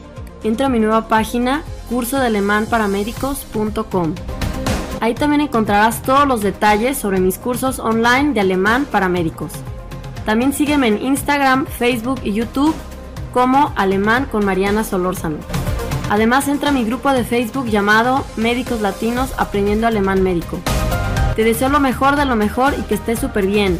entra 0.44 0.66
a 0.66 0.70
mi 0.70 0.80
nueva 0.80 1.08
página 1.08 1.62
cursodealemanparamédicos.com. 1.90 4.16
Ahí 5.00 5.16
también 5.16 5.42
encontrarás 5.42 6.02
todos 6.02 6.28
los 6.28 6.42
detalles 6.42 6.98
sobre 6.98 7.20
mis 7.20 7.38
cursos 7.38 7.78
online 7.80 8.34
de 8.34 8.40
alemán 8.40 8.88
para 8.90 9.10
médicos. 9.10 9.52
También 10.26 10.54
sígueme 10.54 10.88
en 10.88 11.02
Instagram, 11.02 11.66
Facebook 11.66 12.22
y 12.24 12.34
YouTube 12.34 12.74
como 13.34 13.74
Alemán 13.76 14.28
con 14.32 14.46
Mariana 14.46 14.84
Solórzano. 14.84 15.38
Además 16.10 16.48
entra 16.48 16.70
a 16.70 16.74
mi 16.74 16.86
grupo 16.86 17.12
de 17.12 17.24
Facebook 17.24 17.68
llamado 17.68 18.26
Médicos 18.38 18.82
Latinos 18.82 19.34
Aprendiendo 19.38 19.88
Alemán 19.88 20.24
Médico. 20.24 20.60
Te 21.36 21.44
deseo 21.44 21.70
lo 21.70 21.80
mejor 21.80 22.16
de 22.16 22.26
lo 22.26 22.36
mejor 22.36 22.74
y 22.80 22.84
que 22.84 22.96
estés 22.96 23.20
súper 23.20 23.48
bien. 23.48 23.80